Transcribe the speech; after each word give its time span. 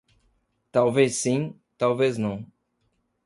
Talvez 0.71 1.11
sim, 1.17 1.55
talvez 1.77 2.17
não. 2.17 2.43